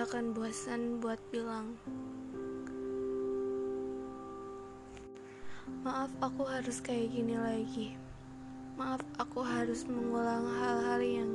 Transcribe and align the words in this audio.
gak 0.00 0.16
akan 0.16 0.32
bosan 0.32 0.96
buat 1.04 1.20
bilang. 1.28 1.76
Maaf 5.84 6.08
aku 6.24 6.48
harus 6.48 6.80
kayak 6.80 7.12
gini 7.12 7.36
lagi. 7.36 7.92
Maaf 8.80 9.04
aku 9.20 9.44
harus 9.44 9.84
mengulang 9.84 10.48
hal-hal 10.56 11.04
yang 11.04 11.32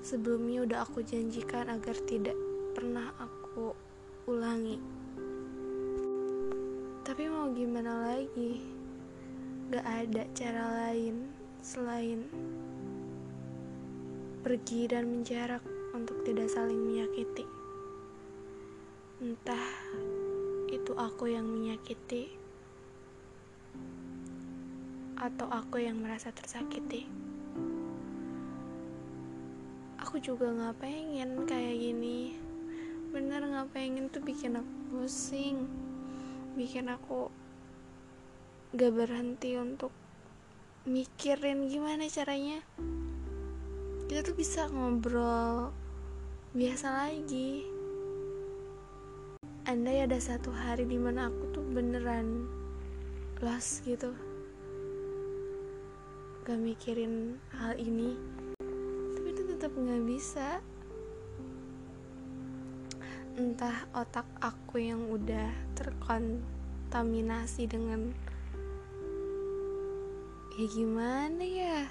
Sebelumnya 0.00 0.64
udah 0.64 0.88
aku 0.88 1.04
janjikan 1.04 1.68
agar 1.68 1.92
tidak 2.08 2.32
pernah 2.72 3.12
aku 3.20 3.76
ulangi. 4.24 4.80
Tapi 7.04 7.28
mau 7.28 7.52
gimana 7.52 8.08
lagi? 8.08 8.56
Gak 9.68 9.84
ada 9.84 10.24
cara 10.32 10.64
lain 10.88 11.28
selain 11.60 12.24
pergi 14.40 14.88
dan 14.88 15.12
menjarak 15.12 15.60
untuk 15.92 16.24
tidak 16.24 16.48
saling 16.48 16.80
menyakiti. 16.80 17.59
Entah 19.20 19.68
itu 20.72 20.96
aku 20.96 21.28
yang 21.28 21.44
menyakiti 21.44 22.32
atau 25.20 25.44
aku 25.52 25.84
yang 25.84 26.00
merasa 26.00 26.32
tersakiti. 26.32 27.04
Aku 30.00 30.16
juga 30.24 30.48
gak 30.48 30.80
pengen 30.80 31.44
kayak 31.44 31.76
gini. 31.76 32.40
Bener 33.12 33.44
gak 33.44 33.76
pengen 33.76 34.08
tuh 34.08 34.24
bikin 34.24 34.56
aku 34.56 34.72
pusing. 34.88 35.68
Bikin 36.56 36.88
aku 36.88 37.28
gak 38.72 38.96
berhenti 38.96 39.60
untuk 39.60 39.92
mikirin 40.88 41.68
gimana 41.68 42.08
caranya 42.08 42.64
kita 44.08 44.24
tuh 44.24 44.32
bisa 44.32 44.64
ngobrol 44.72 45.76
biasa 46.56 46.88
lagi 47.04 47.79
andai 49.68 50.00
ada 50.08 50.16
satu 50.16 50.48
hari 50.48 50.88
di 50.88 50.96
mana 50.96 51.28
aku 51.28 51.52
tuh 51.52 51.64
beneran 51.64 52.48
lost 53.44 53.84
gitu. 53.84 54.16
Gak 56.48 56.56
mikirin 56.56 57.36
hal 57.52 57.76
ini. 57.76 58.16
Tapi 59.12 59.28
itu 59.36 59.42
tetap 59.44 59.72
gak 59.76 60.04
bisa. 60.08 60.64
Entah 63.36 63.84
otak 63.92 64.24
aku 64.40 64.80
yang 64.80 65.08
udah 65.12 65.52
terkontaminasi 65.76 67.68
dengan 67.68 68.16
ya 70.56 70.66
gimana 70.68 71.40
ya 71.40 71.88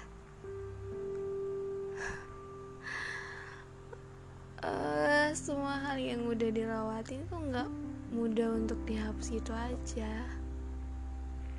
yang 6.10 6.26
udah 6.26 6.50
dilewati 6.50 7.22
itu 7.22 7.34
nggak 7.38 7.70
mudah 8.10 8.50
untuk 8.58 8.82
dihapus 8.82 9.30
gitu 9.30 9.54
aja. 9.54 10.26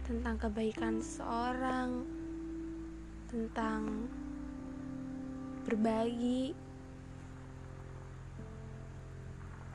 Tentang 0.04 0.36
kebaikan 0.36 1.00
seorang 1.00 2.04
tentang 3.32 4.12
berbagi 5.64 6.52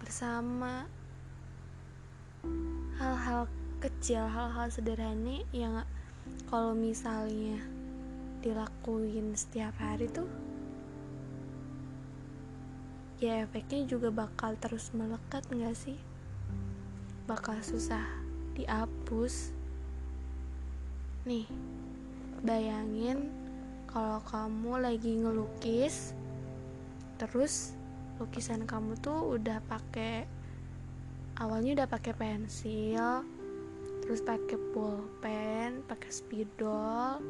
bersama 0.04 0.84
hal-hal 3.00 3.48
kecil 3.80 4.28
hal-hal 4.28 4.68
sederhana 4.68 5.40
yang 5.56 5.88
kalau 6.52 6.76
misalnya 6.76 7.64
dilakuin 8.44 9.32
setiap 9.32 9.72
hari 9.80 10.12
tuh 10.12 10.28
ya 13.16 13.40
efeknya 13.44 13.88
juga 13.88 14.12
bakal 14.12 14.56
terus 14.60 14.92
melekat 14.92 15.44
nggak 15.48 15.76
sih? 15.76 15.96
Bakal 17.24 17.60
susah 17.64 18.04
dihapus. 18.52 19.56
Nih 21.24 21.48
bayangin 22.44 23.32
kalau 23.88 24.20
kamu 24.28 24.72
lagi 24.84 25.16
ngelukis 25.16 26.12
terus 27.16 27.72
lukisan 28.20 28.68
kamu 28.68 28.92
tuh 29.00 29.40
udah 29.40 29.64
pakai 29.64 30.28
awalnya 31.40 31.80
udah 31.80 31.88
pakai 31.88 32.12
pensil 32.12 33.24
terus 34.04 34.20
pakai 34.20 34.60
pulpen 34.76 35.80
pakai 35.88 36.10
spidol 36.12 37.24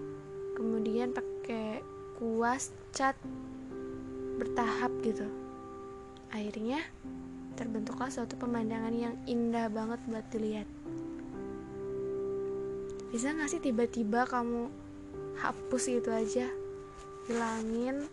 kemudian 0.58 1.14
pakai 1.14 1.86
kuas 2.18 2.74
cat 2.90 3.14
bertahap 4.36 4.90
gitu 5.06 5.45
Akhirnya 6.34 6.82
terbentuklah 7.56 8.12
suatu 8.12 8.36
pemandangan 8.36 8.92
yang 8.92 9.14
indah 9.24 9.70
banget 9.72 10.00
buat 10.10 10.26
dilihat. 10.30 10.68
Bisa 13.10 13.32
gak 13.32 13.48
sih 13.48 13.62
tiba-tiba 13.62 14.28
kamu 14.28 14.68
hapus 15.40 15.82
gitu 15.88 16.10
aja, 16.12 16.48
hilangin 17.28 18.08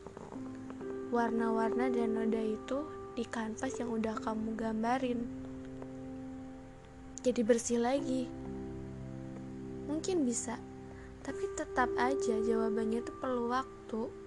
warna-warna 1.12 1.91
dan 1.91 2.18
noda 2.18 2.40
itu 2.40 2.88
di 3.13 3.28
kanvas 3.28 3.78
yang 3.78 3.94
udah 3.94 4.16
kamu 4.18 4.57
gambarin. 4.57 5.19
Jadi 7.24 7.41
bersih 7.44 7.80
lagi. 7.80 8.28
Mungkin 9.88 10.24
bisa, 10.24 10.57
tapi 11.24 11.44
tetap 11.56 11.91
aja 12.00 12.35
jawabannya 12.40 13.03
itu 13.03 13.13
perlu 13.19 13.51
waktu 13.51 14.22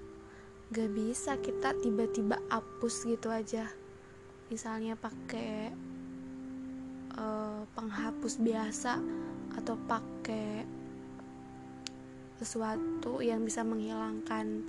gak 0.74 0.90
bisa 0.90 1.38
kita 1.38 1.78
tiba-tiba 1.78 2.42
hapus 2.50 3.06
gitu 3.06 3.30
aja. 3.30 3.70
Misalnya 4.50 4.98
pakai 4.98 5.70
uh, 7.14 7.62
penghapus 7.74 8.42
biasa 8.42 8.98
atau 9.54 9.74
pakai 9.86 10.66
sesuatu 12.36 13.22
yang 13.22 13.46
bisa 13.46 13.62
menghilangkan 13.62 14.66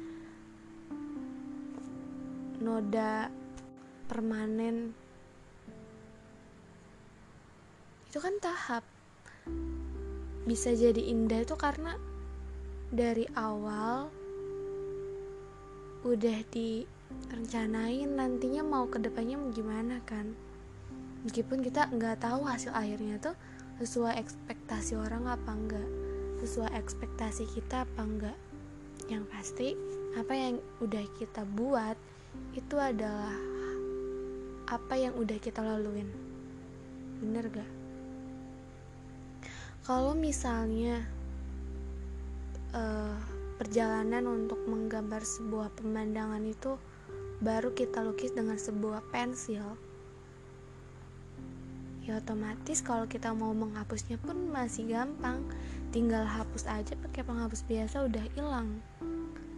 noda 2.62 3.28
permanen. 4.08 4.94
Itu 8.08 8.24
kan 8.24 8.38
tahap. 8.40 8.86
Bisa 10.48 10.72
jadi 10.72 11.12
indah 11.12 11.44
itu 11.44 11.60
karena 11.60 12.00
dari 12.88 13.28
awal 13.36 14.08
udah 16.06 16.40
direncanain 16.54 18.10
nantinya 18.12 18.62
mau 18.62 18.86
ke 18.86 19.02
depannya 19.02 19.40
gimana 19.54 20.04
kan? 20.06 20.34
Meskipun 21.26 21.66
kita 21.66 21.90
nggak 21.90 22.22
tahu 22.22 22.46
hasil 22.46 22.76
akhirnya 22.76 23.18
tuh 23.18 23.36
sesuai 23.82 24.18
ekspektasi 24.18 24.98
orang 24.98 25.30
apa 25.30 25.52
enggak 25.54 25.90
sesuai 26.38 26.70
ekspektasi 26.78 27.50
kita 27.50 27.86
apa 27.86 28.02
enggak 28.06 28.38
yang 29.10 29.26
pasti 29.30 29.74
apa 30.14 30.34
yang 30.34 30.62
udah 30.82 31.06
kita 31.18 31.46
buat 31.58 31.98
itu 32.54 32.76
adalah 32.78 33.34
apa 34.68 34.94
yang 35.00 35.16
udah 35.16 35.38
kita 35.40 35.64
laluin. 35.64 36.10
Bener 37.24 37.50
gak 37.50 37.78
kalau 39.88 40.12
misalnya 40.12 41.00
uh, 42.76 43.16
perjalanan 43.58 44.26
untuk 44.30 44.62
menggambar 44.70 45.22
sebuah 45.26 45.74
pemandangan 45.78 46.42
itu 46.46 46.78
baru 47.42 47.74
kita 47.74 48.06
lukis 48.06 48.34
dengan 48.34 48.58
sebuah 48.58 49.02
pensil. 49.10 49.78
Ya 52.08 52.24
otomatis 52.24 52.80
kalau 52.80 53.04
kita 53.04 53.36
mau 53.36 53.52
menghapusnya 53.52 54.16
pun 54.22 54.48
masih 54.54 54.88
gampang. 54.88 55.44
Tinggal 55.92 56.24
hapus 56.24 56.64
aja 56.70 56.96
pakai 56.96 57.26
penghapus 57.26 57.68
biasa 57.68 58.08
udah 58.08 58.24
hilang. 58.38 58.80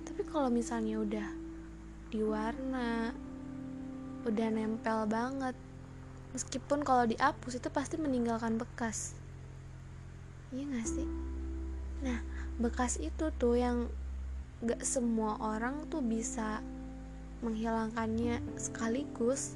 Tapi 0.08 0.26
kalau 0.26 0.50
misalnya 0.50 0.98
udah 0.98 1.28
diwarna 2.10 3.14
udah 4.26 4.48
nempel 4.52 5.06
banget 5.06 5.54
meskipun 6.34 6.82
kalau 6.82 7.06
dihapus 7.06 7.62
itu 7.62 7.70
pasti 7.70 7.96
meninggalkan 8.02 8.58
bekas. 8.58 9.14
Iya 10.50 10.66
gak 10.74 10.88
sih? 10.90 11.08
Nah 12.02 12.20
bekas 12.60 13.00
itu 13.00 13.32
tuh 13.40 13.56
yang 13.56 13.88
gak 14.60 14.84
semua 14.84 15.40
orang 15.40 15.88
tuh 15.88 16.04
bisa 16.04 16.60
menghilangkannya. 17.40 18.44
Sekaligus 18.60 19.56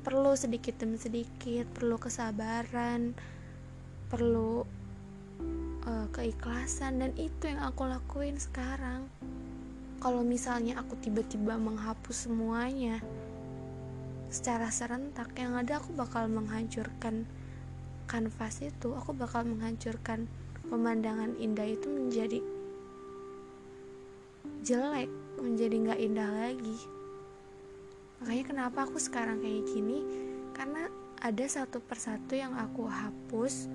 perlu 0.00 0.32
sedikit 0.32 0.80
demi 0.80 0.96
sedikit 0.96 1.68
perlu 1.76 2.00
kesabaran 2.00 3.12
perlu 4.08 4.64
uh, 5.86 6.06
keikhlasan 6.10 7.04
dan 7.04 7.12
itu 7.20 7.52
yang 7.52 7.62
aku 7.62 7.86
lakuin 7.86 8.40
sekarang. 8.40 9.06
Kalau 10.00 10.24
misalnya 10.24 10.80
aku 10.80 10.96
tiba-tiba 10.96 11.60
menghapus 11.60 12.26
semuanya 12.26 13.04
secara 14.30 14.70
serentak 14.70 15.34
yang 15.36 15.58
ada 15.58 15.82
aku 15.82 15.92
bakal 15.92 16.30
menghancurkan 16.30 17.26
kanvas 18.06 18.62
itu 18.62 18.94
aku 18.94 19.10
bakal 19.12 19.42
menghancurkan 19.42 20.30
pemandangan 20.70 21.34
indah 21.36 21.66
itu 21.66 21.90
menjadi 21.90 22.38
jelek 24.62 25.10
menjadi 25.40 25.76
nggak 25.76 26.00
indah 26.00 26.30
lagi. 26.30 26.78
Makanya 28.20 28.44
kenapa 28.44 28.78
aku 28.84 29.00
sekarang 29.00 29.40
kayak 29.40 29.64
gini? 29.72 30.04
Karena 30.52 30.86
ada 31.20 31.44
satu 31.48 31.80
persatu 31.80 32.36
yang 32.36 32.52
aku 32.56 32.84
hapus 32.84 33.68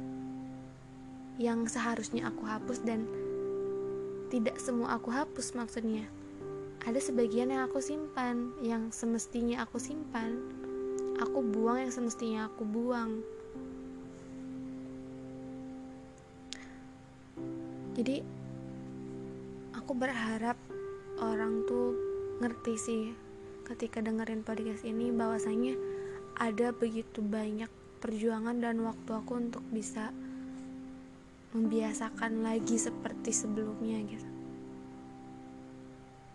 yang 1.36 1.68
seharusnya 1.68 2.32
aku 2.32 2.48
hapus 2.48 2.80
dan 2.86 3.04
tidak 4.32 4.56
semua 4.62 4.96
aku 4.96 5.10
hapus 5.12 5.58
maksudnya. 5.58 6.06
Ada 6.86 7.02
sebagian 7.02 7.50
yang 7.50 7.66
aku 7.66 7.82
simpan 7.82 8.54
yang 8.62 8.94
semestinya 8.94 9.66
aku 9.66 9.82
simpan. 9.82 10.38
Aku 11.18 11.42
buang 11.42 11.88
yang 11.88 11.94
semestinya 11.94 12.46
aku 12.52 12.62
buang 12.68 13.26
jadi 17.96 18.20
aku 19.72 19.96
berharap 19.96 20.60
orang 21.24 21.64
tuh 21.64 21.96
ngerti 22.44 22.76
sih 22.76 23.16
ketika 23.64 24.04
dengerin 24.04 24.44
podcast 24.44 24.84
ini 24.84 25.16
bahwasanya 25.16 25.80
ada 26.36 26.76
begitu 26.76 27.24
banyak 27.24 27.72
perjuangan 28.04 28.60
dan 28.60 28.84
waktu 28.84 29.16
aku 29.16 29.40
untuk 29.40 29.64
bisa 29.72 30.12
membiasakan 31.56 32.44
lagi 32.44 32.76
seperti 32.76 33.32
sebelumnya 33.32 34.04
gitu. 34.04 34.28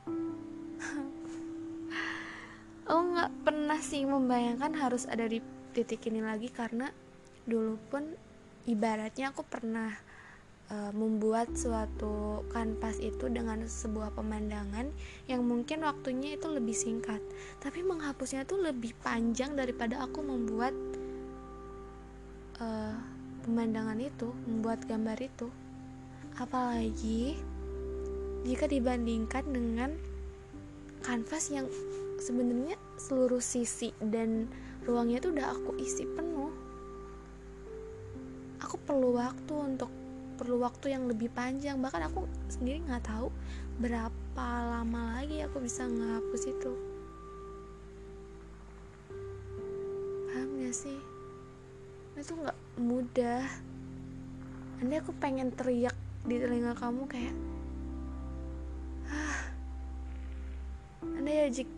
aku 2.88 3.00
nggak 3.12 3.32
pernah 3.44 3.76
sih 3.84 4.08
membayangkan 4.08 4.72
harus 4.80 5.04
ada 5.04 5.28
di 5.28 5.44
titik 5.76 6.08
ini 6.08 6.24
lagi 6.24 6.48
karena 6.48 6.88
dulu 7.44 7.76
pun 7.92 8.08
ibaratnya 8.64 9.28
aku 9.30 9.44
pernah 9.44 10.09
uh, 10.70 10.92
membuat 10.94 11.50
suatu 11.58 12.46
kanvas 12.54 13.02
itu 13.02 13.26
dengan 13.26 13.66
sebuah 13.66 14.14
pemandangan 14.14 14.88
yang 15.26 15.42
mungkin 15.42 15.82
waktunya 15.82 16.38
itu 16.38 16.46
lebih 16.46 16.74
singkat. 16.74 17.20
Tapi 17.58 17.82
menghapusnya 17.82 18.46
tuh 18.46 18.62
lebih 18.62 18.94
panjang 19.02 19.58
daripada 19.58 20.00
aku 20.06 20.22
membuat 20.22 20.72
uh, 22.62 22.94
pemandangan 23.44 23.98
itu 23.98 24.30
membuat 24.46 24.86
gambar 24.86 25.18
itu. 25.18 25.50
Apalagi 26.38 27.36
jika 28.46 28.64
dibandingkan 28.70 29.44
dengan 29.50 29.90
kanvas 31.04 31.52
yang 31.52 31.68
sebenarnya 32.22 32.76
seluruh 32.96 33.40
sisi 33.40 33.92
dan 34.00 34.48
ruangnya 34.84 35.20
itu 35.20 35.28
udah 35.32 35.46
aku 35.52 35.76
isi 35.80 36.04
penuh. 36.08 36.52
Aku 38.60 38.76
perlu 38.84 39.16
waktu 39.16 39.54
untuk 39.56 39.88
perlu 40.40 40.64
waktu 40.64 40.96
yang 40.96 41.04
lebih 41.04 41.28
panjang. 41.28 41.76
Bahkan 41.76 42.08
aku 42.08 42.24
sendiri 42.48 42.80
nggak 42.88 43.04
tahu 43.04 43.28
berapa 43.76 44.48
lama 44.72 45.20
lagi 45.20 45.44
aku 45.44 45.60
bisa 45.60 45.84
ngapus 45.84 46.42
itu. 46.48 46.72
Paham 50.32 50.48
gak 50.64 50.72
sih? 50.72 50.96
Itu 52.16 52.40
nggak 52.40 52.56
mudah. 52.80 53.44
Nanti 54.80 54.94
aku 54.96 55.12
pengen 55.20 55.52
teriak 55.52 55.92
di 56.24 56.40
telinga 56.40 56.72
kamu 56.72 57.04
kayak 57.04 57.36
ah 59.12 59.40
andai 61.20 61.44
ya 61.44 61.46
jik. 61.52 61.68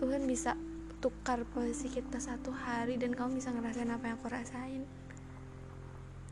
Tuhan 0.00 0.24
bisa 0.24 0.56
tukar 1.02 1.42
posisi 1.52 1.90
kita 1.92 2.22
satu 2.22 2.54
hari 2.54 2.96
dan 2.96 3.12
kamu 3.12 3.42
bisa 3.42 3.50
ngerasain 3.52 3.90
apa 3.90 4.04
yang 4.08 4.16
aku 4.16 4.30
rasain 4.30 4.82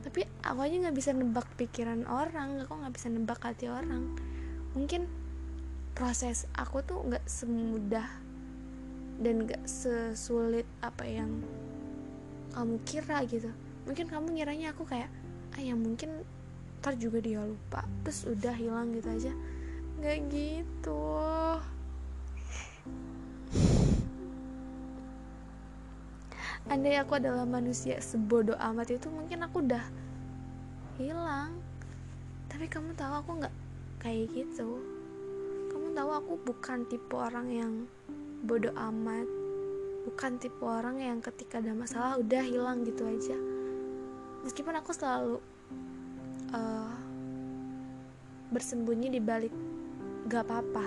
tapi 0.07 0.23
aku 0.47 0.63
aja 0.63 0.87
nggak 0.87 0.97
bisa 0.97 1.11
nebak 1.11 1.51
pikiran 1.59 2.07
orang 2.07 2.63
aku 2.63 2.79
nggak 2.79 2.95
bisa 2.95 3.11
nebak 3.11 3.43
hati 3.43 3.67
orang. 3.67 4.15
Mungkin 4.79 5.11
proses 5.99 6.47
aku 6.55 6.87
tuh 6.87 7.03
nggak 7.03 7.27
semudah 7.27 8.07
dan 9.19 9.51
nggak 9.51 9.67
sesulit 9.67 10.63
apa 10.79 11.03
yang 11.11 11.43
kamu 12.55 12.79
kira 12.87 13.27
gitu. 13.27 13.51
Mungkin 13.91 14.07
kamu 14.07 14.39
ngiranya 14.39 14.71
aku 14.71 14.87
kayak 14.87 15.11
ah 15.59 15.61
ya 15.61 15.75
mungkin 15.75 16.23
ntar 16.79 16.95
juga 16.95 17.19
dia 17.19 17.43
lupa. 17.43 17.83
Terus 18.07 18.31
udah 18.31 18.55
hilang 18.55 18.95
gitu 18.95 19.11
aja. 19.11 19.33
Nggak 19.99 20.19
gitu 20.31 21.03
andai 26.67 26.99
aku 26.99 27.23
adalah 27.23 27.47
manusia 27.47 28.03
sebodoh 28.03 28.59
amat 28.59 28.99
itu 28.99 29.07
mungkin 29.07 29.47
aku 29.47 29.63
udah 29.63 29.87
hilang. 30.99 31.55
Tapi 32.51 32.67
kamu 32.67 32.99
tahu 32.99 33.13
aku 33.23 33.31
nggak 33.39 33.55
kayak 34.03 34.27
gitu. 34.35 34.83
Kamu 35.71 35.95
tahu 35.95 36.11
aku 36.11 36.33
bukan 36.43 36.83
tipe 36.91 37.15
orang 37.15 37.47
yang 37.55 37.73
bodoh 38.43 38.75
amat. 38.75 39.27
Bukan 40.11 40.39
tipe 40.43 40.63
orang 40.63 40.99
yang 40.99 41.19
ketika 41.23 41.63
ada 41.63 41.71
masalah 41.71 42.19
udah 42.19 42.43
hilang 42.43 42.83
gitu 42.83 43.07
aja. 43.07 43.39
Meskipun 44.43 44.75
aku 44.79 44.91
selalu 44.95 45.39
uh, 46.55 46.95
bersembunyi 48.51 49.11
di 49.11 49.21
balik 49.23 49.55
gak 50.31 50.47
apa-apa. 50.47 50.87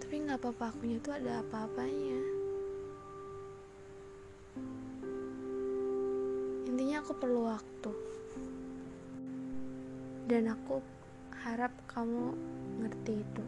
Tapi 0.00 0.14
gak 0.28 0.40
apa-apa 0.40 0.72
akunya 0.72 1.00
tuh 1.00 1.16
ada 1.16 1.40
apa-apanya 1.40 2.27
aku 6.98 7.14
perlu 7.14 7.46
waktu. 7.46 7.92
Dan 10.26 10.50
aku 10.50 10.82
harap 11.46 11.70
kamu 11.86 12.34
ngerti 12.82 13.22
itu 13.22 13.44